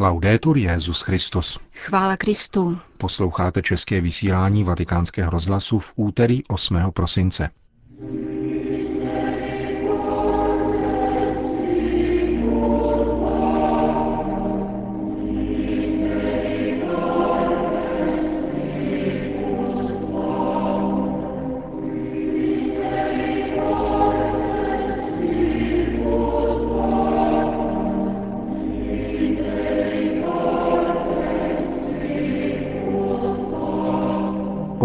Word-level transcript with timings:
Laudetur 0.00 0.58
Jezus 0.58 1.02
Christus. 1.02 1.58
Chvála 1.74 2.16
Kristu. 2.16 2.78
Posloucháte 2.98 3.62
české 3.62 4.00
vysílání 4.00 4.64
Vatikánského 4.64 5.30
rozhlasu 5.30 5.78
v 5.78 5.92
úterý 5.96 6.42
8. 6.48 6.76
prosince. 6.92 7.50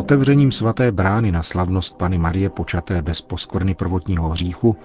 Otevřením 0.03 0.51
svaté 0.51 0.91
brány 0.91 1.31
na 1.31 1.43
slavnost 1.43 1.97
Pany 1.97 2.17
Marie 2.17 2.49
počaté 2.49 3.01
bez 3.01 3.21
poskvrny 3.21 3.75
prvotního 3.75 4.29
hříchu 4.29 4.75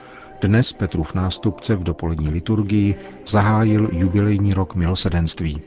dnes 0.42 0.72
Petrův 0.72 1.14
nástupce 1.14 1.77
v 1.77 1.82
dopolední 1.82 2.30
liturgii 2.30 2.94
zahájil 3.27 3.88
jubilejní 3.92 4.54
rok 4.54 4.74
milosedenství. 4.74 5.62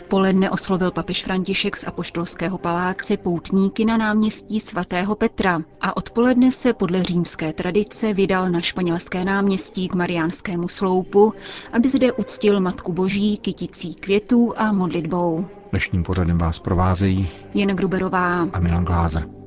V 0.00 0.04
poledne 0.04 0.50
oslovil 0.50 0.90
papež 0.90 1.24
František 1.24 1.76
z 1.76 1.84
Apoštolského 1.86 2.58
paláce 2.58 3.16
poutníky 3.16 3.84
na 3.84 3.96
náměstí 3.96 4.60
svatého 4.60 5.16
Petra 5.16 5.60
a 5.80 5.96
odpoledne 5.96 6.52
se 6.52 6.72
podle 6.72 7.02
římské 7.02 7.52
tradice 7.52 8.14
vydal 8.14 8.50
na 8.50 8.60
španělské 8.60 9.24
náměstí 9.24 9.88
k 9.88 9.94
Mariánskému 9.94 10.68
sloupu, 10.68 11.34
aby 11.72 11.88
zde 11.88 12.12
uctil 12.12 12.60
Matku 12.60 12.92
Boží 12.92 13.36
kyticí 13.38 13.94
květů 13.94 14.52
a 14.56 14.72
modlitbou. 14.72 15.46
Dnešním 15.70 16.02
pořadem 16.02 16.38
vás 16.38 16.58
provázejí 16.58 17.28
Jen 17.54 17.76
Gruberová 17.76 18.40
a 18.52 18.60
Milan 18.60 18.84
Glázer. 18.84 19.39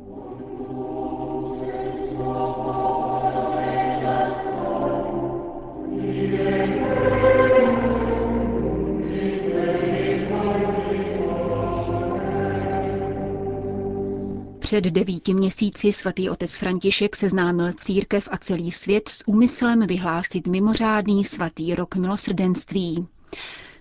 Před 14.73 14.83
devíti 14.83 15.33
měsíci 15.33 15.93
svatý 15.93 16.29
otec 16.29 16.55
František 16.55 17.15
seznámil 17.15 17.73
církev 17.73 18.29
a 18.31 18.37
celý 18.37 18.71
svět 18.71 19.09
s 19.09 19.27
úmyslem 19.27 19.87
vyhlásit 19.87 20.47
mimořádný 20.47 21.23
svatý 21.23 21.75
rok 21.75 21.95
milosrdenství. 21.95 23.07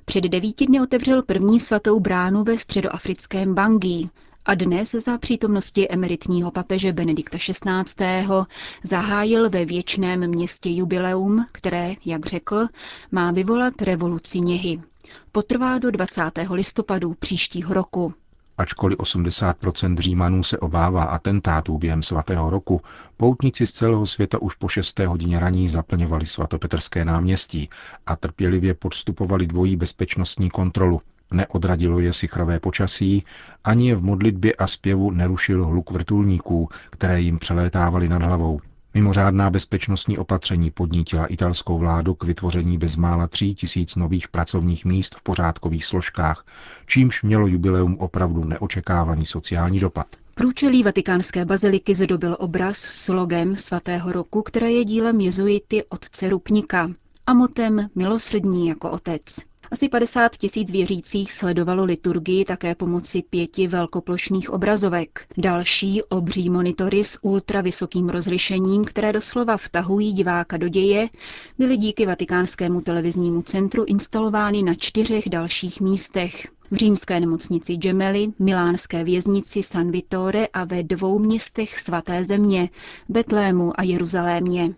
Před 0.05 0.25
devíti 0.25 0.67
dny 0.67 0.81
otevřel 0.81 1.23
první 1.23 1.61
svatou 1.61 2.01
bránu 2.01 2.45
ve 2.45 2.59
středoafrickém 2.59 3.55
Bangui 3.55 4.09
a 4.45 4.55
dnes 4.55 4.91
za 4.91 5.19
přítomnosti 5.19 5.89
emeritního 5.89 6.51
papeže 6.51 6.93
Benedikta 6.93 7.39
XVI. 7.39 8.27
zahájil 8.84 9.51
ve 9.51 9.65
věčném 9.65 10.29
městě 10.29 10.71
jubileum, 10.71 11.47
které, 11.53 11.95
jak 12.05 12.27
řekl, 12.27 12.67
má 13.12 13.31
vyvolat 13.31 13.83
revoluci 13.83 14.41
něhy. 14.41 14.81
Potrvá 15.33 15.79
do 15.79 15.91
20. 15.91 16.23
listopadu 16.51 17.15
příštího 17.15 17.75
roku. 17.75 18.15
Ačkoliv 18.58 18.98
80% 18.98 19.98
Římanů 19.98 20.42
se 20.42 20.58
obává 20.58 21.05
atentátů 21.05 21.78
během 21.78 22.03
svatého 22.03 22.50
roku, 22.50 22.81
poutníci 23.17 23.67
z 23.67 23.72
celého 23.72 24.06
světa 24.06 24.42
už 24.42 24.55
po 24.55 24.69
6. 24.69 24.98
hodině 24.98 25.41
raní 25.41 25.69
zaplňovali 25.69 26.27
svatopetrské 26.27 27.05
náměstí 27.05 27.70
a 28.06 28.17
trpělivě 28.17 28.75
podstupovali 28.75 29.47
dvojí 29.47 29.77
bezpečnostní 29.77 30.50
kontrolu. 30.50 31.00
Neodradilo 31.33 32.00
je 32.00 32.12
sichravé 32.12 32.61
počasí, 32.61 33.25
ani 33.64 33.89
je 33.89 33.97
v 33.97 34.03
modlitbě 34.03 34.53
a 34.55 34.66
zpěvu 34.66 35.11
nerušil 35.11 35.66
hluk 35.66 35.91
vrtulníků, 35.91 36.69
které 36.91 37.20
jim 37.20 37.39
přelétávali 37.39 38.09
nad 38.09 38.22
hlavou. 38.22 38.60
Mimořádná 38.94 39.50
bezpečnostní 39.50 40.19
opatření 40.19 40.70
podnítila 40.70 41.26
italskou 41.26 41.78
vládu 41.78 42.14
k 42.14 42.25
vytvoření 42.25 42.78
bezmála 42.78 43.26
tří 43.26 43.54
tisíc 43.54 43.97
nových 43.97 44.28
pracovních 44.28 44.84
míst 44.84 45.14
v 45.14 45.22
pořádkových 45.22 45.84
složkách, 45.84 46.44
čímž 46.86 47.22
mělo 47.22 47.47
jubileum 47.47 47.97
opravdu 47.98 48.44
neočekávaný 48.44 49.26
sociální 49.26 49.80
dopad. 49.80 50.06
Průčelí 50.34 50.82
vatikánské 50.82 51.44
baziliky 51.44 51.94
zdobil 51.94 52.36
obraz 52.41 52.76
s 52.76 53.08
logem 53.08 53.56
svatého 53.56 54.12
roku, 54.12 54.42
které 54.42 54.70
je 54.70 54.84
dílem 54.84 55.20
jezuity 55.20 55.84
otce 55.84 56.28
Rupnika 56.28 56.91
a 57.26 57.34
motem 57.34 57.88
milosrdní 57.94 58.69
jako 58.69 58.91
otec. 58.91 59.52
Asi 59.71 59.89
50 59.89 60.37
tisíc 60.37 60.71
věřících 60.71 61.33
sledovalo 61.33 61.84
liturgii 61.84 62.45
také 62.45 62.75
pomocí 62.75 63.23
pěti 63.31 63.69
velkoplošných 63.69 64.50
obrazovek. 64.50 65.27
Další 65.39 66.03
obří 66.03 66.50
monitory 66.50 67.05
s 67.05 67.19
ultravysokým 67.23 68.09
rozlišením, 68.09 68.84
které 68.84 69.12
doslova 69.12 69.56
vtahují 69.56 70.12
diváka 70.12 70.56
do 70.56 70.69
děje, 70.69 71.09
byly 71.59 71.77
díky 71.77 72.06
vatikánskému 72.06 72.81
televiznímu 72.81 73.43
centru 73.43 73.84
instalovány 73.84 74.62
na 74.62 74.75
čtyřech 74.75 75.28
dalších 75.28 75.81
místech. 75.81 76.49
V 76.71 76.77
římské 76.77 77.21
nemocnici 77.21 77.77
Gemelli, 77.77 78.28
milánské 78.39 79.05
věznici 79.05 79.62
San 79.62 79.91
Vittore 79.91 80.47
a 80.53 80.65
ve 80.65 80.83
dvou 80.83 81.19
městech 81.19 81.78
svaté 81.78 82.25
země, 82.25 82.71
Betlému 83.09 83.81
a 83.81 83.83
Jeruzalémě. 83.83 84.75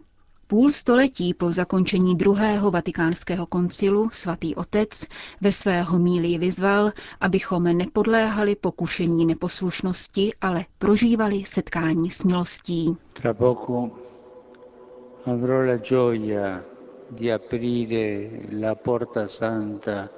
Půl 0.54 0.70
století 0.70 1.34
po 1.34 1.53
zakončení 1.53 2.15
druhého 2.16 2.70
vatikánského 2.70 3.47
koncilu 3.47 4.09
svatý 4.10 4.54
otec 4.54 5.06
ve 5.41 5.53
své 5.53 5.82
homílii 5.82 6.38
vyzval, 6.38 6.91
abychom 7.20 7.65
nepodléhali 7.65 8.56
pokušení 8.56 9.26
neposlušnosti, 9.26 10.32
ale 10.41 10.64
prožívali 10.78 11.44
setkání 11.44 12.10
s 12.10 12.25
milostí. 12.25 12.97
Avrò 15.26 15.66
la 15.66 15.76
gioia 15.76 16.62
di 17.10 17.32
aprire 17.32 18.31
la 18.60 18.75
porta 18.75 19.28
santa 19.28 20.09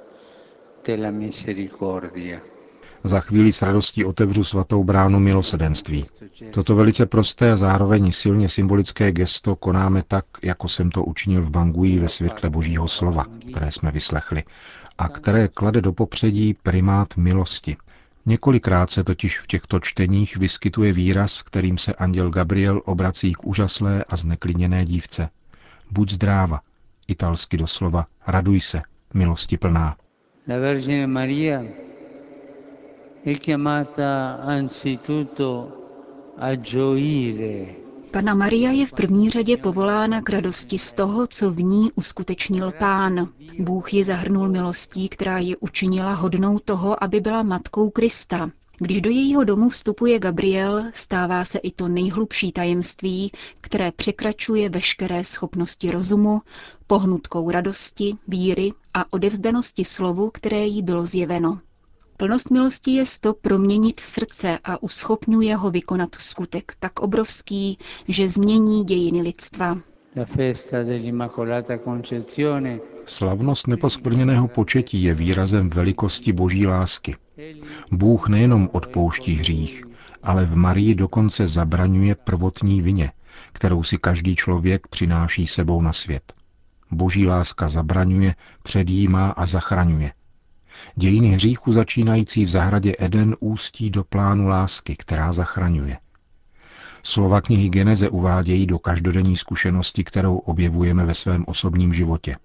della 0.87 1.11
misericordia. 1.11 2.56
Za 3.03 3.19
chvíli 3.19 3.53
s 3.53 3.61
radostí 3.61 4.05
otevřu 4.05 4.43
svatou 4.43 4.83
bránu 4.83 5.19
milosedenství. 5.19 6.05
Toto 6.51 6.75
velice 6.75 7.05
prosté 7.05 7.51
a 7.51 7.55
zároveň 7.55 8.11
silně 8.11 8.49
symbolické 8.49 9.11
gesto 9.11 9.55
konáme 9.55 10.03
tak, 10.07 10.25
jako 10.43 10.67
jsem 10.67 10.91
to 10.91 11.03
učinil 11.03 11.41
v 11.41 11.49
Bangui 11.49 11.99
ve 11.99 12.09
světle 12.09 12.49
božího 12.49 12.87
slova, 12.87 13.25
které 13.51 13.71
jsme 13.71 13.91
vyslechli, 13.91 14.43
a 14.97 15.09
které 15.09 15.47
klade 15.47 15.81
do 15.81 15.93
popředí 15.93 16.53
primát 16.63 17.17
milosti. 17.17 17.77
Několikrát 18.25 18.91
se 18.91 19.03
totiž 19.03 19.39
v 19.39 19.47
těchto 19.47 19.79
čteních 19.79 20.37
vyskytuje 20.37 20.93
výraz, 20.93 21.41
kterým 21.41 21.77
se 21.77 21.93
anděl 21.93 22.29
Gabriel 22.29 22.81
obrací 22.85 23.33
k 23.33 23.45
úžaslé 23.45 24.03
a 24.03 24.15
zneklidněné 24.15 24.85
dívce. 24.85 25.29
Buď 25.91 26.11
zdráva, 26.11 26.59
italsky 27.07 27.57
doslova, 27.57 28.05
raduj 28.27 28.61
se, 28.61 28.81
milosti 29.13 29.57
plná. 29.57 29.95
La 30.47 30.57
Vergine 30.57 31.07
Maria 31.07 31.63
Pana 38.11 38.33
Maria 38.33 38.71
je 38.71 38.85
v 38.85 38.93
první 38.93 39.29
řadě 39.29 39.57
povolána 39.57 40.21
k 40.21 40.29
radosti 40.29 40.77
z 40.77 40.93
toho, 40.93 41.27
co 41.27 41.51
v 41.51 41.59
ní 41.63 41.91
uskutečnil 41.95 42.71
pán. 42.79 43.27
Bůh 43.59 43.93
ji 43.93 44.03
zahrnul 44.03 44.49
milostí, 44.49 45.09
která 45.09 45.37
ji 45.39 45.55
učinila 45.57 46.13
hodnou 46.13 46.59
toho, 46.59 47.03
aby 47.03 47.19
byla 47.19 47.43
matkou 47.43 47.89
Krista. 47.89 48.49
Když 48.79 49.01
do 49.01 49.09
jejího 49.09 49.43
domu 49.43 49.69
vstupuje 49.69 50.19
Gabriel, 50.19 50.83
stává 50.93 51.45
se 51.45 51.57
i 51.57 51.71
to 51.71 51.87
nejhlubší 51.87 52.51
tajemství, 52.51 53.31
které 53.61 53.91
překračuje 53.91 54.69
veškeré 54.69 55.23
schopnosti 55.23 55.91
rozumu, 55.91 56.41
pohnutkou 56.87 57.49
radosti, 57.51 58.15
víry 58.27 58.71
a 58.93 59.13
odevzdanosti 59.13 59.85
slovu, 59.85 60.29
které 60.33 60.65
jí 60.65 60.81
bylo 60.83 61.05
zjeveno. 61.05 61.59
Plnost 62.17 62.51
milosti 62.51 62.91
je 62.91 63.03
to 63.21 63.33
proměnit 63.33 63.99
srdce 63.99 64.59
a 64.63 64.83
uschopňuje 64.83 65.55
ho 65.55 65.71
vykonat 65.71 66.15
skutek 66.15 66.75
tak 66.79 66.99
obrovský, 66.99 67.77
že 68.07 68.29
změní 68.29 68.83
dějiny 68.83 69.21
lidstva. 69.21 69.77
Slavnost 73.05 73.67
neposkvrněného 73.67 74.47
početí 74.47 75.03
je 75.03 75.13
výrazem 75.13 75.69
velikosti 75.69 76.33
boží 76.33 76.67
lásky. 76.67 77.15
Bůh 77.91 78.29
nejenom 78.29 78.69
odpouští 78.71 79.35
hřích, 79.35 79.83
ale 80.23 80.45
v 80.45 80.55
Marii 80.55 80.95
dokonce 80.95 81.47
zabraňuje 81.47 82.15
prvotní 82.15 82.81
vině, 82.81 83.11
kterou 83.53 83.83
si 83.83 83.97
každý 83.97 84.35
člověk 84.35 84.87
přináší 84.87 85.47
sebou 85.47 85.81
na 85.81 85.93
svět. 85.93 86.33
Boží 86.91 87.27
láska 87.27 87.67
zabraňuje, 87.67 88.35
předjímá 88.63 89.29
a 89.29 89.45
zachraňuje. 89.45 90.11
Dějiny 90.95 91.27
hříchu 91.27 91.73
začínající 91.73 92.45
v 92.45 92.49
zahradě 92.49 92.95
Eden 92.99 93.35
ústí 93.39 93.89
do 93.89 94.03
plánu 94.03 94.47
lásky, 94.47 94.95
která 94.95 95.33
zachraňuje. 95.33 95.97
Slova 97.03 97.41
knihy 97.41 97.69
Geneze 97.69 98.09
uvádějí 98.09 98.67
do 98.67 98.79
každodenní 98.79 99.37
zkušenosti, 99.37 100.03
kterou 100.03 100.37
objevujeme 100.37 101.05
ve 101.05 101.13
svém 101.13 101.43
osobním 101.47 101.93
životě. 101.93 102.37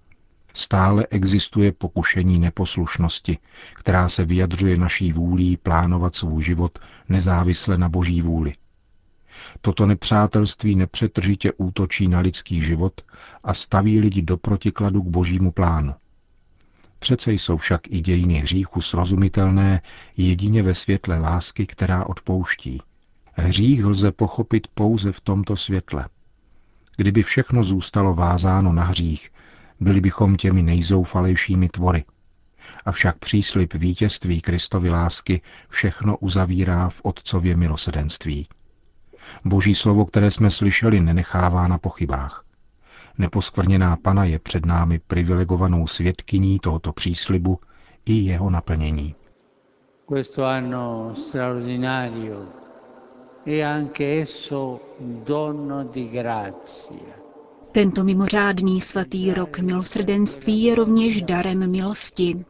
Stále 0.53 1.07
existuje 1.09 1.71
pokušení 1.71 2.39
neposlušnosti, 2.39 3.37
která 3.73 4.09
se 4.09 4.25
vyjadřuje 4.25 4.77
naší 4.77 5.13
vůlí 5.13 5.57
plánovat 5.57 6.15
svůj 6.15 6.43
život 6.43 6.79
nezávisle 7.09 7.77
na 7.77 7.89
boží 7.89 8.21
vůli. 8.21 8.53
Toto 9.61 9.85
nepřátelství 9.85 10.75
nepřetržitě 10.75 11.51
útočí 11.57 12.07
na 12.07 12.19
lidský 12.19 12.61
život 12.61 13.01
a 13.43 13.53
staví 13.53 13.99
lidi 13.99 14.21
do 14.21 14.37
protikladu 14.37 15.01
k 15.01 15.07
božímu 15.07 15.51
plánu. 15.51 15.93
Přece 17.03 17.31
jsou 17.31 17.57
však 17.57 17.81
i 17.87 18.01
dějiny 18.01 18.33
hříchu 18.33 18.81
srozumitelné 18.81 19.81
jedině 20.17 20.63
ve 20.63 20.73
světle 20.73 21.17
lásky, 21.17 21.65
která 21.65 22.05
odpouští. 22.05 22.81
Hřích 23.33 23.85
lze 23.85 24.11
pochopit 24.11 24.67
pouze 24.67 25.11
v 25.11 25.21
tomto 25.21 25.57
světle. 25.57 26.09
Kdyby 26.97 27.23
všechno 27.23 27.63
zůstalo 27.63 28.13
vázáno 28.13 28.73
na 28.73 28.83
hřích, 28.83 29.31
byli 29.79 30.01
bychom 30.01 30.35
těmi 30.35 30.63
nejzoufalejšími 30.63 31.69
tvory. 31.69 32.05
Avšak 32.85 33.17
příslip 33.17 33.73
vítězství 33.73 34.41
Kristovy 34.41 34.89
lásky 34.89 35.41
všechno 35.69 36.17
uzavírá 36.17 36.89
v 36.89 37.01
Otcově 37.03 37.55
milosedenství. 37.55 38.47
Boží 39.45 39.75
slovo, 39.75 40.05
které 40.05 40.31
jsme 40.31 40.49
slyšeli, 40.49 40.99
nenechává 40.99 41.67
na 41.67 41.77
pochybách. 41.77 42.45
Neposkvrněná 43.17 43.97
pana 43.97 44.25
je 44.25 44.39
před 44.39 44.65
námi 44.65 44.99
privilegovanou 45.07 45.87
svědkyní 45.87 46.59
tohoto 46.59 46.93
příslibu 46.93 47.59
i 48.05 48.13
jeho 48.13 48.49
naplnění. 48.49 49.15
Questo 50.05 50.43
anno 50.45 51.11
straordinario 51.15 52.45
è 53.45 53.61
anche 53.61 54.21
esso 54.21 54.79
dono 54.99 55.83
di 55.83 56.07
grazia. 56.07 57.13
Tento 57.71 58.03
mimořádný 58.03 58.81
svatý 58.81 59.33
rok 59.33 59.59
milosrdenství 59.59 60.63
je 60.63 60.75
rovněž 60.75 61.21
darem 61.21 61.71
milosti. 61.71 62.45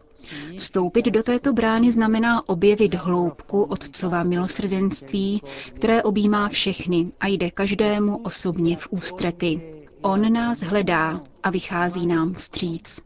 Vstoupit 0.57 1.05
do 1.05 1.23
této 1.23 1.53
brány 1.53 1.91
znamená 1.91 2.49
objevit 2.49 2.93
hloubku 2.95 3.63
Otcova 3.63 4.23
milosrdenství, 4.23 5.41
které 5.73 6.03
objímá 6.03 6.49
všechny 6.49 7.11
a 7.19 7.27
jde 7.27 7.51
každému 7.51 8.17
osobně 8.17 8.77
v 8.77 8.87
ústrety. 8.91 9.72
On 10.05 10.33
nás 10.33 10.59
hledá 10.59 11.21
a 11.43 11.49
vychází 11.49 12.07
nám 12.07 12.33
vstříc. 12.33 13.01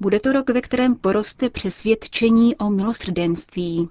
Bude 0.00 0.20
to 0.20 0.32
rok, 0.32 0.50
ve 0.50 0.60
kterém 0.60 0.94
poroste 0.96 1.50
přesvědčení 1.50 2.56
o 2.56 2.70
milosrdenství. 2.70 3.88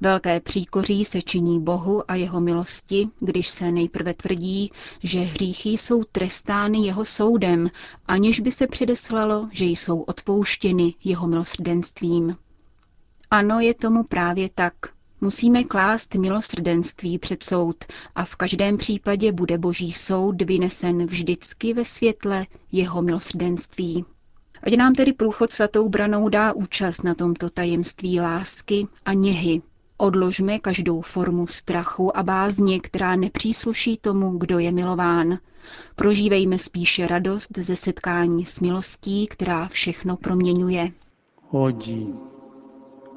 Velké 0.00 0.40
příkoří 0.40 1.04
se 1.04 1.22
činí 1.22 1.60
Bohu 1.60 2.10
a 2.10 2.14
jeho 2.14 2.40
milosti, 2.40 3.08
když 3.20 3.48
se 3.48 3.72
nejprve 3.72 4.14
tvrdí, 4.14 4.70
že 5.02 5.20
hříchy 5.20 5.70
jsou 5.70 6.04
trestány 6.04 6.78
jeho 6.78 7.04
soudem, 7.04 7.70
aniž 8.06 8.40
by 8.40 8.52
se 8.52 8.66
předeslalo, 8.66 9.48
že 9.52 9.64
jsou 9.64 10.00
odpouštěny 10.00 10.94
jeho 11.04 11.28
milosrdenstvím. 11.28 12.36
Ano, 13.30 13.60
je 13.60 13.74
tomu 13.74 14.04
právě 14.04 14.50
tak. 14.54 14.74
Musíme 15.24 15.64
klást 15.64 16.14
milosrdenství 16.14 17.18
před 17.18 17.42
soud 17.42 17.76
a 18.14 18.24
v 18.24 18.36
každém 18.36 18.76
případě 18.76 19.32
bude 19.32 19.58
boží 19.58 19.92
soud 19.92 20.42
vynesen 20.42 21.06
vždycky 21.06 21.74
ve 21.74 21.84
světle 21.84 22.46
jeho 22.72 23.02
milosrdenství. 23.02 24.04
Ať 24.62 24.76
nám 24.76 24.94
tedy 24.94 25.12
průchod 25.12 25.50
svatou 25.50 25.88
branou 25.88 26.28
dá 26.28 26.52
účast 26.52 27.04
na 27.04 27.14
tomto 27.14 27.50
tajemství 27.50 28.20
lásky 28.20 28.86
a 29.04 29.12
něhy. 29.12 29.62
Odložme 29.96 30.58
každou 30.58 31.00
formu 31.00 31.46
strachu 31.46 32.16
a 32.16 32.22
bázně, 32.22 32.80
která 32.80 33.16
nepřísluší 33.16 33.96
tomu, 33.96 34.38
kdo 34.38 34.58
je 34.58 34.72
milován. 34.72 35.38
Prožívejme 35.96 36.58
spíše 36.58 37.06
radost 37.06 37.58
ze 37.58 37.76
setkání 37.76 38.44
s 38.44 38.60
milostí, 38.60 39.26
která 39.26 39.68
všechno 39.68 40.16
proměňuje. 40.16 40.92
Oggi, 41.50 42.06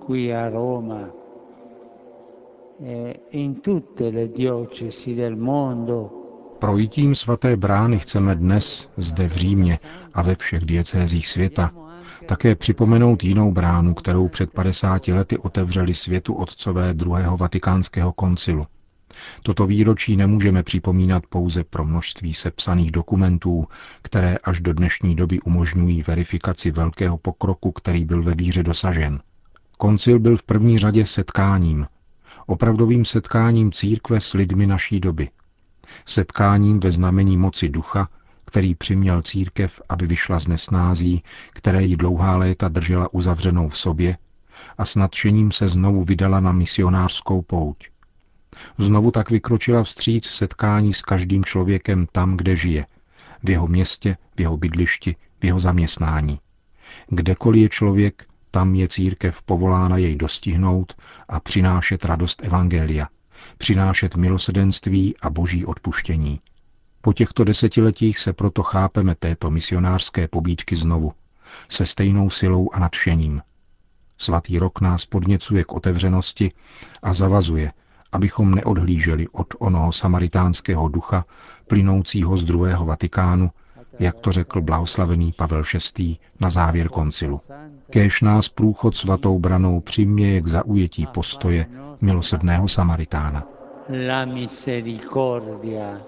qui 0.08 0.34
a 0.36 0.50
Roma, 0.50 1.25
e 2.84 3.16
mondo, 5.36 6.12
Projítím 6.60 7.16
svaté 7.16 7.58
brány 7.58 8.00
chceme 8.00 8.36
dnes, 8.36 8.90
zde 8.98 9.28
v 9.28 9.36
Římě 9.36 9.80
a 10.14 10.22
ve 10.22 10.36
všech 10.36 10.66
diecézích 10.66 11.28
světa, 11.28 11.72
také 12.26 12.56
připomenout 12.56 13.24
jinou 13.24 13.52
bránu, 13.52 13.94
kterou 13.94 14.28
před 14.28 14.52
50 14.52 15.08
lety 15.08 15.38
otevřeli 15.38 15.94
světu 15.94 16.34
otcové 16.34 16.94
druhého 16.94 17.38
vatikánského 17.38 18.14
koncilu. 18.14 18.68
Toto 19.44 19.68
výročí 19.68 20.16
nemůžeme 20.16 20.64
připomínat 20.64 21.24
pouze 21.30 21.64
pro 21.64 21.86
množství 21.86 22.34
sepsaných 22.34 22.92
dokumentů, 22.92 23.66
které 24.02 24.38
až 24.38 24.62
do 24.62 24.74
dnešní 24.74 25.16
doby 25.16 25.40
umožňují 25.40 26.04
verifikaci 26.04 26.72
velkého 26.72 27.18
pokroku, 27.18 27.72
který 27.72 28.06
byl 28.06 28.24
ve 28.24 28.36
víře 28.36 28.64
dosažen. 28.64 29.20
Koncil 29.78 30.20
byl 30.20 30.38
v 30.38 30.44
první 30.44 30.80
řadě 30.80 31.06
setkáním, 31.06 31.88
opravdovým 32.46 33.06
setkáním 33.06 33.72
církve 33.72 34.22
s 34.22 34.34
lidmi 34.34 34.68
naší 34.68 35.00
doby. 35.00 35.30
Setkáním 36.06 36.80
ve 36.80 36.92
znamení 36.92 37.38
moci 37.38 37.70
ducha, 37.70 38.10
který 38.46 38.76
přiměl 38.76 39.22
církev, 39.22 39.82
aby 39.90 40.08
vyšla 40.08 40.40
z 40.40 40.48
nesnází, 40.48 41.24
které 41.54 41.84
ji 41.84 41.98
dlouhá 41.98 42.38
léta 42.38 42.68
držela 42.68 43.14
uzavřenou 43.14 43.68
v 43.68 43.78
sobě, 43.78 44.18
a 44.78 44.86
s 44.86 44.96
nadšením 44.96 45.52
se 45.52 45.70
znovu 45.70 46.04
vydala 46.04 46.40
na 46.40 46.52
misionářskou 46.52 47.42
pouť. 47.42 47.90
Znovu 48.78 49.12
tak 49.12 49.32
vykročila 49.32 49.84
vstříc 49.84 50.26
setkání 50.26 50.94
s 50.94 51.02
každým 51.02 51.44
člověkem 51.44 52.08
tam, 52.12 52.38
kde 52.38 52.56
žije, 52.56 52.86
v 53.44 53.50
jeho 53.50 53.68
městě, 53.68 54.18
v 54.38 54.42
jeho 54.42 54.58
bydlišti, 54.58 55.16
v 55.40 55.46
jeho 55.46 55.60
zaměstnání. 55.60 56.40
Kdekoliv 57.08 57.62
je 57.62 57.70
člověk, 57.70 58.26
tam 58.56 58.76
je 58.76 58.88
církev 58.88 59.42
povolána 59.42 59.98
jej 59.98 60.16
dostihnout 60.16 60.94
a 61.30 61.40
přinášet 61.40 62.06
radost 62.06 62.42
Evangelia, 62.46 63.08
přinášet 63.58 64.16
milosedenství 64.16 65.16
a 65.22 65.30
boží 65.30 65.66
odpuštění. 65.66 66.40
Po 67.02 67.14
těchto 67.14 67.44
desetiletích 67.44 68.20
se 68.20 68.34
proto 68.34 68.64
chápeme 68.64 69.16
této 69.16 69.52
misionářské 69.52 70.28
pobídky 70.28 70.76
znovu, 70.76 71.14
se 71.70 71.86
stejnou 71.86 72.30
silou 72.30 72.70
a 72.74 72.80
nadšením. 72.80 73.42
Svatý 74.18 74.60
rok 74.60 74.82
nás 74.82 75.06
podněcuje 75.06 75.64
k 75.64 75.74
otevřenosti 75.74 76.52
a 77.04 77.14
zavazuje, 77.14 77.72
abychom 78.12 78.56
neodhlíželi 78.56 79.28
od 79.28 79.48
onoho 79.60 79.92
samaritánského 79.92 80.90
ducha, 80.90 81.26
plynoucího 81.68 82.38
z 82.38 82.46
druhého 82.46 82.86
Vatikánu, 82.86 83.52
jak 84.00 84.20
to 84.20 84.32
řekl 84.32 84.62
blahoslavený 84.62 85.34
Pavel 85.34 85.64
VI. 85.98 86.18
na 86.40 86.50
závěr 86.50 86.90
koncilu. 86.90 87.40
Kéž 87.90 88.22
nás 88.22 88.50
průchod 88.50 88.98
svatou 88.98 89.40
branou 89.40 89.80
přiměje 89.80 90.42
k 90.42 90.48
zaujetí 90.48 91.08
postoje 91.08 91.66
milosrdného 92.02 92.68
Samaritána. 92.68 93.48
La 94.08 94.26
misericordia 94.26 96.02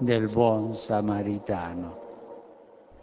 del 0.00 0.28
buon 0.28 0.74
samaritano. 0.74 1.94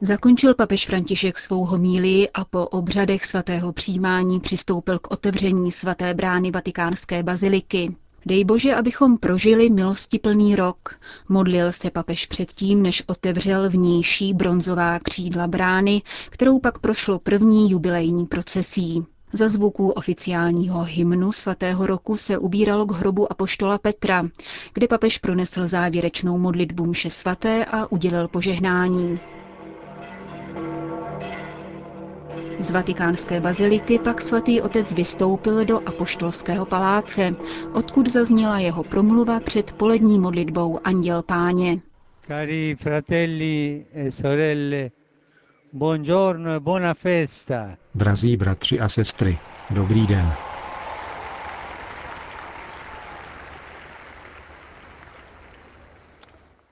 Zakončil 0.01 0.55
papež 0.55 0.85
František 0.88 1.38
svou 1.38 1.65
homílii 1.65 2.29
a 2.33 2.45
po 2.45 2.67
obřadech 2.67 3.25
svatého 3.25 3.73
přijímání 3.73 4.39
přistoupil 4.39 5.00
k 5.00 5.11
otevření 5.11 5.71
svaté 5.71 6.13
brány 6.13 6.51
vatikánské 6.51 7.23
baziliky. 7.23 7.95
Dej 8.25 8.43
Bože, 8.43 8.75
abychom 8.75 9.17
prožili 9.17 9.69
milostiplný 9.69 10.55
rok, 10.55 10.99
modlil 11.29 11.71
se 11.71 11.89
papež 11.91 12.25
předtím, 12.25 12.81
než 12.83 13.03
otevřel 13.07 13.69
vnější 13.69 14.33
bronzová 14.33 14.99
křídla 14.99 15.47
brány, 15.47 16.01
kterou 16.29 16.59
pak 16.59 16.79
prošlo 16.79 17.19
první 17.19 17.71
jubilejní 17.71 18.25
procesí. 18.25 19.05
Za 19.33 19.47
zvuků 19.47 19.89
oficiálního 19.89 20.83
hymnu 20.83 21.31
svatého 21.31 21.87
roku 21.87 22.17
se 22.17 22.37
ubíralo 22.37 22.85
k 22.85 22.91
hrobu 22.91 23.31
apoštola 23.31 23.77
Petra, 23.77 24.27
kde 24.73 24.87
papež 24.87 25.17
pronesl 25.17 25.67
závěrečnou 25.67 26.37
modlitbu 26.37 26.85
mše 26.85 27.09
svaté 27.09 27.65
a 27.65 27.91
udělil 27.91 28.27
požehnání. 28.27 29.19
Z 32.62 32.72
vatikánské 32.72 33.41
baziliky 33.41 34.00
pak 34.00 34.22
svatý 34.22 34.62
otec 34.62 34.94
vystoupil 34.94 35.65
do 35.65 35.88
apoštolského 35.88 36.65
paláce, 36.65 37.36
odkud 37.74 38.08
zazněla 38.10 38.60
jeho 38.60 38.84
promluva 38.84 39.39
před 39.39 39.72
polední 39.74 40.20
modlitbou 40.20 40.80
Anděl 40.84 41.22
Páně. 41.24 41.82
Cari 42.27 42.75
fratelli 42.80 43.86
e 43.94 44.12
sorelle, 44.12 44.89
buongiorno 45.74 46.51
e 46.51 46.60
buona 46.60 46.94
festa. 46.94 47.77
Drazí 47.96 48.38
bratři 48.38 48.80
a 48.80 48.89
sestry, 48.89 49.38
dobrý 49.70 50.08
den. 50.08 50.34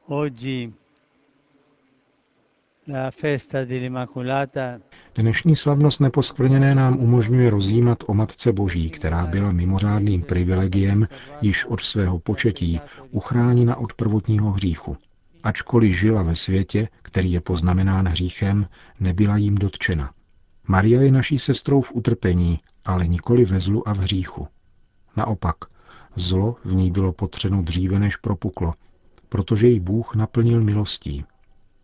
Oggi 0.08 0.74
Dnešní 5.16 5.56
slavnost 5.56 6.00
neposkvrněné 6.00 6.76
nám 6.76 7.00
umožňuje 7.00 7.50
rozjímat 7.50 7.98
o 8.08 8.14
Matce 8.14 8.54
Boží, 8.54 8.90
která 8.90 9.26
byla 9.26 9.52
mimořádným 9.52 10.22
privilegiem 10.22 11.08
již 11.42 11.66
od 11.66 11.82
svého 11.82 12.20
početí 12.20 12.80
uchráněna 13.12 13.76
od 13.76 13.94
prvotního 13.94 14.52
hříchu. 14.52 14.98
Ačkoliv 15.44 16.00
žila 16.00 16.22
ve 16.22 16.36
světě, 16.36 16.88
který 17.02 17.32
je 17.32 17.42
poznamenán 17.42 18.08
hříchem, 18.08 18.68
nebyla 19.00 19.38
jím 19.38 19.56
dotčena. 19.56 20.12
Maria 20.68 21.02
je 21.02 21.12
naší 21.12 21.40
sestrou 21.40 21.82
v 21.82 21.96
utrpení, 21.96 22.60
ale 22.86 23.08
nikoli 23.08 23.46
ve 23.46 23.60
zlu 23.60 23.88
a 23.90 23.94
v 23.94 23.98
hříchu. 23.98 24.48
Naopak, 25.18 25.56
zlo 26.16 26.56
v 26.64 26.76
ní 26.76 26.92
bylo 26.92 27.14
potřeno 27.14 27.62
dříve, 27.62 28.00
než 28.00 28.16
propuklo, 28.16 28.74
protože 29.30 29.68
ji 29.68 29.80
Bůh 29.80 30.16
naplnil 30.16 30.62
milostí. 30.62 31.26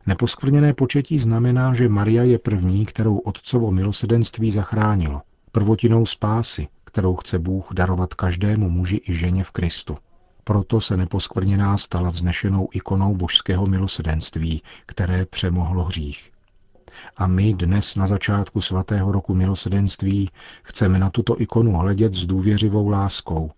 Neposkvrněné 0.07 0.73
početí 0.73 1.19
znamená, 1.19 1.73
že 1.73 1.89
Maria 1.89 2.23
je 2.23 2.39
první, 2.39 2.85
kterou 2.85 3.17
Otcovo 3.17 3.71
milosedenství 3.71 4.51
zachránilo, 4.51 5.21
prvotinou 5.51 6.05
spásy, 6.05 6.67
kterou 6.83 7.15
chce 7.15 7.39
Bůh 7.39 7.67
darovat 7.73 8.13
každému 8.13 8.69
muži 8.69 9.01
i 9.07 9.13
ženě 9.13 9.43
v 9.43 9.51
Kristu. 9.51 9.97
Proto 10.43 10.81
se 10.81 10.97
neposkvrněná 10.97 11.77
stala 11.77 12.09
vznešenou 12.09 12.67
ikonou 12.71 13.15
božského 13.15 13.65
milosedenství, 13.65 14.61
které 14.85 15.25
přemohlo 15.25 15.83
hřích. 15.83 16.31
A 17.17 17.27
my 17.27 17.53
dnes 17.53 17.95
na 17.95 18.07
začátku 18.07 18.61
svatého 18.61 19.11
roku 19.11 19.35
milosedenství 19.35 20.29
chceme 20.63 20.99
na 20.99 21.09
tuto 21.09 21.41
ikonu 21.41 21.71
hledět 21.71 22.13
s 22.13 22.25
důvěřivou 22.25 22.87
láskou, 22.87 23.51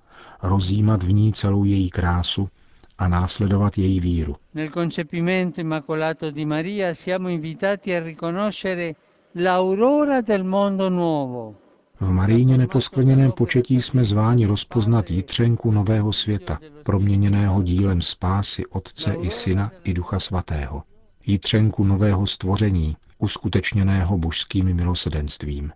rozjímat 0.44 1.04
v 1.04 1.13
ní 1.13 1.34
celou 1.34 1.63
její 1.63 1.89
krásu 1.89 2.50
a 2.98 3.08
následovat 3.08 3.77
její 3.77 4.00
víru. 4.00 4.36
Nel 4.54 4.70
concepimento 4.70 5.62
immacolato 5.62 6.32
di 6.32 6.46
Maria 6.46 6.94
siamo 6.94 7.30
invitati 7.30 7.94
a 7.94 8.00
riconoscere 8.00 8.96
l'aurora 9.34 10.22
del 10.22 10.44
mondo 10.44 10.89
nuovo. 10.89 11.56
V 12.00 12.12
Maríně 12.12 12.58
neposkvrněném 12.58 13.32
početí 13.32 13.82
jsme 13.82 14.04
zváni 14.04 14.46
rozpoznat 14.46 15.12
jitřenku 15.12 15.72
nového 15.72 16.13
světa, 16.13 16.60
proměněného 16.84 17.62
dílem 17.63 18.01
spásy 18.01 18.66
Otce 18.66 19.13
i 19.22 19.30
Syna 19.30 19.72
i 19.84 19.94
Ducha 19.94 20.20
Svatého. 20.20 20.84
Jitřenku 21.25 21.84
nového 21.84 22.27
stvoření, 22.27 22.98
uskutečněného 23.18 24.18
božským 24.18 24.75
milosedenstvím. 24.75 25.72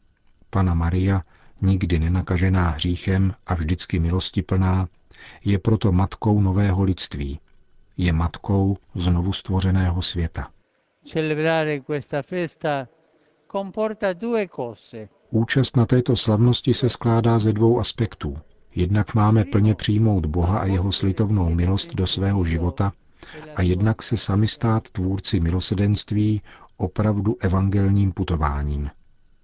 Pana 0.50 0.74
Maria, 0.74 1.22
nikdy 1.62 2.00
nenakažená 2.00 2.70
hříchem 2.70 3.34
a 3.48 3.54
vždycky 3.54 4.00
milostiplná, 4.00 4.88
je 5.46 5.60
proto 5.60 5.92
matkou 5.92 6.42
nového 6.42 6.84
lidství. 6.84 7.40
Je 7.98 8.14
matkou 8.14 8.78
znovu 8.96 9.34
stvořeného 9.34 10.02
světa. 10.02 10.50
Celebrare 11.08 11.80
questa 11.80 12.22
festa 12.22 12.88
comporta 13.52 14.14
due 14.14 14.48
cose. 14.56 15.10
Účast 15.30 15.78
na 15.78 15.86
této 15.86 16.16
slavnosti 16.16 16.74
se 16.74 16.90
skládá 16.90 17.40
ze 17.40 17.54
dvou 17.54 17.80
aspektů. 17.80 18.38
Jednak 18.76 19.16
máme 19.16 19.46
plně 19.46 19.76
přijmout 19.76 20.26
Boha 20.26 20.60
a 20.60 20.66
jeho 20.66 20.92
slitovnou 20.92 21.50
milost 21.50 21.96
do 21.96 22.08
svého 22.08 22.44
života 22.44 22.94
a 23.56 23.62
jednak 23.62 24.02
se 24.02 24.18
sami 24.18 24.48
stát 24.48 24.90
tvůrci 24.90 25.40
milosedenství 25.40 26.42
opravdu 26.78 27.38
evangelním 27.40 28.12
putováním. 28.12 28.90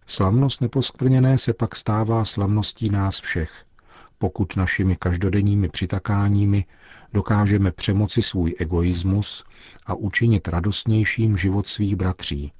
Slavnost 0.05 0.61
neposkvrněné 0.61 1.37
se 1.37 1.53
pak 1.53 1.75
stává 1.75 2.25
slavností 2.25 2.89
nás 2.89 3.19
všech, 3.19 3.65
pokud 4.17 4.55
našimi 4.55 4.95
každodenními 4.95 5.69
přitakáními 5.69 6.65
dokážeme 7.13 7.71
přemoci 7.71 8.21
svůj 8.21 8.55
egoismus 8.59 9.43
a 9.85 9.93
učinit 9.93 10.47
radostnějším 10.47 11.37
život 11.37 11.67
svých 11.67 11.95
bratří, 11.95 12.51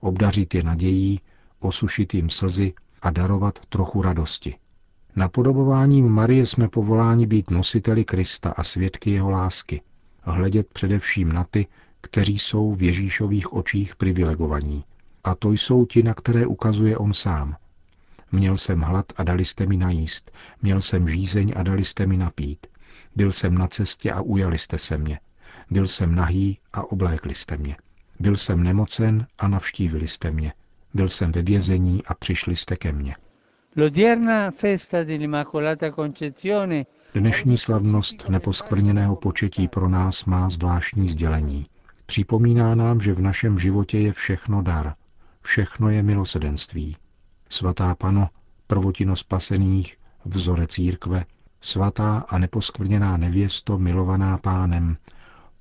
obdařit 0.00 0.54
je 0.54 0.62
nadějí, 0.62 1.20
osušit 1.60 2.14
jim 2.14 2.30
slzy 2.30 2.72
a 3.02 3.10
darovat 3.10 3.58
trochu 3.68 4.02
radosti. 4.02 4.54
Napodobováním 5.16 6.08
Marie 6.08 6.46
jsme 6.46 6.68
povoláni 6.68 7.26
být 7.26 7.50
nositeli 7.50 8.04
Krista 8.04 8.50
a 8.50 8.62
svědky 8.62 9.10
jeho 9.10 9.30
lásky, 9.30 9.82
hledět 10.22 10.66
především 10.72 11.32
na 11.32 11.44
ty, 11.44 11.66
kteří 12.00 12.38
jsou 12.38 12.74
v 12.74 12.82
Ježíšových 12.82 13.52
očích 13.52 13.96
privilegovaní. 13.96 14.84
A 15.24 15.34
to 15.34 15.52
jsou 15.52 15.86
ti, 15.86 16.02
na 16.02 16.14
které 16.14 16.46
ukazuje 16.46 16.98
on 16.98 17.14
sám. 17.14 17.56
Měl 18.32 18.56
jsem 18.56 18.80
hlad 18.80 19.06
a 19.16 19.22
dali 19.24 19.44
jste 19.44 19.66
mi 19.66 19.76
najíst, 19.76 20.30
měl 20.62 20.80
jsem 20.80 21.08
žízeň 21.08 21.52
a 21.56 21.62
dali 21.62 21.84
jste 21.84 22.06
mi 22.06 22.16
napít. 22.16 22.66
Byl 23.16 23.32
jsem 23.32 23.54
na 23.54 23.68
cestě 23.68 24.12
a 24.12 24.20
ujali 24.20 24.58
jste 24.58 24.78
se 24.78 24.98
mě. 24.98 25.20
Byl 25.70 25.86
jsem 25.86 26.14
nahý 26.14 26.58
a 26.72 26.90
oblékli 26.92 27.34
jste 27.34 27.56
mě. 27.56 27.76
Byl 28.20 28.36
jsem 28.36 28.62
nemocen 28.62 29.26
a 29.38 29.48
navštívili 29.48 30.08
jste 30.08 30.30
mě. 30.30 30.52
Byl 30.94 31.08
jsem 31.08 31.32
ve 31.32 31.42
vězení 31.42 32.02
a 32.06 32.14
přišli 32.14 32.56
jste 32.56 32.76
ke 32.76 32.92
mně. 32.92 33.14
L'odierna 33.76 34.50
festa 34.50 35.04
dell'Immacolata 35.04 35.92
Concezione 35.94 36.84
Dnešní 37.14 37.58
slavnost 37.58 38.28
neposkvrněného 38.28 39.16
početí 39.16 39.68
pro 39.68 39.88
nás 39.88 40.24
má 40.24 40.50
zvláštní 40.50 41.08
sdělení. 41.08 41.66
Připomíná 42.06 42.74
nám, 42.74 43.00
že 43.00 43.12
v 43.12 43.20
našem 43.20 43.58
životě 43.58 43.98
je 43.98 44.12
všechno 44.12 44.62
dar, 44.62 44.94
všechno 45.42 45.90
je 45.90 46.02
milosedenství. 46.02 46.96
Svatá 47.48 47.94
pano, 47.94 48.28
prvotino 48.66 49.16
spasených, 49.16 49.96
vzore 50.24 50.66
církve, 50.66 51.24
svatá 51.60 52.18
a 52.18 52.38
neposkvrněná 52.38 53.16
nevěsto 53.16 53.78
milovaná 53.78 54.38
pánem, 54.38 54.96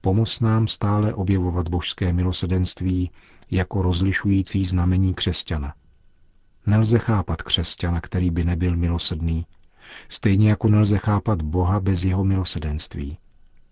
pomoz 0.01 0.39
nám 0.39 0.68
stále 0.68 1.13
objevovat 1.13 1.70
božské 1.70 2.13
milosedenství 2.13 3.12
jako 3.51 3.82
rozlišující 3.82 4.65
znamení 4.65 5.13
křesťana. 5.13 5.74
Nelze 6.65 7.00
chápat 7.00 7.42
křesťana, 7.42 8.01
který 8.01 8.32
by 8.32 8.44
nebyl 8.44 8.77
milosedný, 8.77 9.46
stejně 10.10 10.50
jako 10.50 10.68
nelze 10.68 10.98
chápat 10.98 11.42
Boha 11.42 11.80
bez 11.80 12.04
jeho 12.04 12.24
milosedenství. 12.24 13.18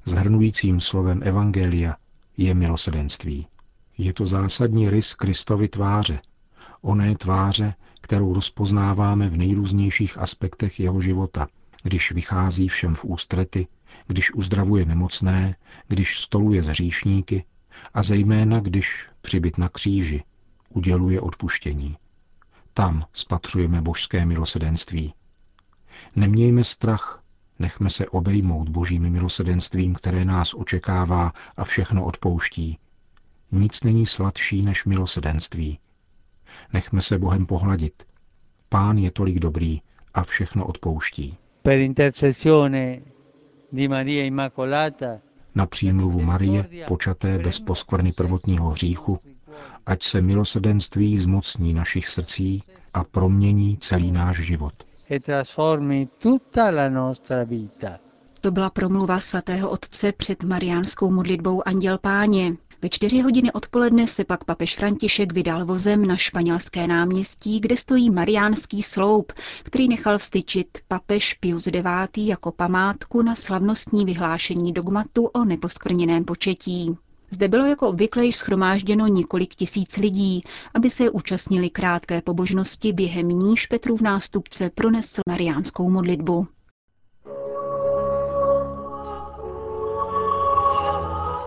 Zhrnujícím 0.05 0.79
slovem 0.79 1.21
Evangelia 1.23 1.95
je 2.37 2.53
milosedenství. 2.53 3.47
Je 3.97 4.13
to 4.13 4.25
zásadní 4.25 4.89
rys 4.89 5.13
Kristovy 5.13 5.67
tváře, 5.67 6.21
oné 6.81 7.15
tváře, 7.15 7.73
kterou 8.03 8.33
rozpoznáváme 8.33 9.29
v 9.29 9.37
nejrůznějších 9.37 10.17
aspektech 10.17 10.79
jeho 10.79 11.01
života, 11.01 11.47
když 11.83 12.11
vychází 12.11 12.67
všem 12.67 12.95
v 12.95 13.05
ústrety, 13.05 13.67
když 14.07 14.33
uzdravuje 14.33 14.85
nemocné, 14.85 15.55
když 15.87 16.19
stoluje 16.19 16.63
z 16.63 16.67
hříšníky 16.67 17.45
a 17.93 18.03
zejména 18.03 18.59
když, 18.59 19.07
přibyt 19.21 19.57
na 19.57 19.69
kříži, 19.69 20.23
uděluje 20.69 21.21
odpuštění. 21.21 21.97
Tam 22.73 23.05
spatřujeme 23.13 23.81
božské 23.81 24.25
milosedenství. 24.25 25.13
Nemějme 26.15 26.63
strach, 26.63 27.23
nechme 27.59 27.89
se 27.89 28.07
obejmout 28.07 28.69
božím 28.69 29.09
milosedenstvím, 29.09 29.93
které 29.93 30.25
nás 30.25 30.53
očekává 30.53 31.33
a 31.57 31.63
všechno 31.63 32.05
odpouští. 32.05 32.77
Nic 33.51 33.83
není 33.83 34.05
sladší 34.05 34.61
než 34.61 34.85
milosedenství. 34.85 35.79
Nechme 36.73 37.01
se 37.01 37.19
Bohem 37.19 37.45
pohladit. 37.45 38.03
Pán 38.69 38.97
je 38.97 39.11
tolik 39.11 39.39
dobrý 39.39 39.81
a 40.13 40.23
všechno 40.23 40.65
odpouští. 40.65 41.37
per 41.61 41.79
intercessione 41.79 43.01
di 43.71 43.87
Maria 43.87 44.23
Immacolata 44.23 45.19
Na 45.55 45.65
přímluvu 45.65 46.21
Marie, 46.21 46.69
počaté 46.87 47.39
bez 47.39 47.59
poskvrny 47.59 48.11
prvotního 48.11 48.69
hříchu, 48.69 49.19
ať 49.85 50.03
se 50.03 50.21
milosedenství 50.21 51.17
zmocní 51.17 51.73
našich 51.73 52.07
srdcí 52.09 52.63
a 52.93 53.03
promění 53.03 53.77
celý 53.77 54.11
náš 54.11 54.37
život. 54.39 54.73
e. 55.09 55.19
To 58.41 58.51
byla 58.51 58.69
promluva 58.69 59.19
svatého 59.19 59.69
otce 59.69 60.11
před 60.11 60.43
mariánskou 60.43 61.11
modlitbou 61.11 61.67
Anděl 61.67 61.97
Páně. 61.97 62.55
Ve 62.83 62.89
čtyři 62.89 63.21
hodiny 63.21 63.51
odpoledne 63.51 64.07
se 64.07 64.23
pak 64.23 64.43
papež 64.43 64.75
František 64.75 65.33
vydal 65.33 65.65
vozem 65.65 66.05
na 66.07 66.17
španělské 66.17 66.87
náměstí, 66.87 67.59
kde 67.59 67.77
stojí 67.77 68.09
mariánský 68.09 68.81
sloup, 68.83 69.33
který 69.63 69.87
nechal 69.87 70.17
vstyčit 70.17 70.67
papež 70.87 71.33
Pius 71.33 71.67
IX. 71.67 71.85
jako 72.17 72.51
památku 72.51 73.21
na 73.21 73.35
slavnostní 73.35 74.05
vyhlášení 74.05 74.73
dogmatu 74.73 75.25
o 75.25 75.45
neposkvrněném 75.45 76.25
početí. 76.25 76.97
Zde 77.31 77.47
bylo 77.47 77.65
jako 77.65 77.87
obvykle 77.87 78.25
již 78.25 78.35
schromážděno 78.35 79.07
několik 79.07 79.55
tisíc 79.55 79.97
lidí, 79.97 80.43
aby 80.73 80.89
se 80.89 81.09
účastnili 81.09 81.69
krátké 81.69 82.21
pobožnosti, 82.21 82.93
během 82.93 83.29
níž 83.29 83.67
Petrův 83.67 84.01
nástupce 84.01 84.69
pronesl 84.69 85.21
mariánskou 85.29 85.89
modlitbu. 85.89 86.47